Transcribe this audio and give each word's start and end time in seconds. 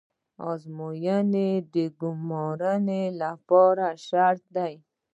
ازموینه 0.51 1.47
د 1.73 1.75
ګمارنې 2.01 3.03
لپاره 3.21 3.87
شرط 4.07 4.43
ده 4.55 4.67